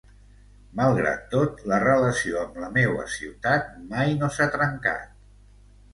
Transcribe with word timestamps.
Malgrat 0.79 1.27
tot, 1.33 1.59
la 1.73 1.79
relació 1.83 2.39
amb 2.45 2.57
la 2.63 2.71
meua 2.79 3.07
ciutat 3.19 3.69
mai 3.95 4.19
no 4.23 4.31
s'ha 4.39 4.49
trencat. 4.57 5.17